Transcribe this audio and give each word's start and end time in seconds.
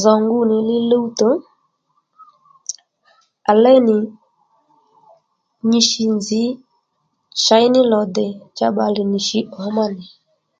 Zòw 0.00 0.18
ngu 0.24 0.38
nì 0.50 0.56
li 0.68 0.76
luwto 0.90 1.28
à 3.50 3.52
léy 3.62 3.78
nì 3.88 3.96
nyi 5.68 5.80
shi 5.88 6.02
nzǐ 6.16 6.42
chěy 7.42 7.64
ní 7.74 7.80
lòdè 7.92 8.26
cha 8.56 8.66
bbalè 8.72 9.02
nì 9.12 9.18
shǐ 9.28 9.40
ǒ 9.60 9.62
má 9.76 9.84
nì 9.96 10.04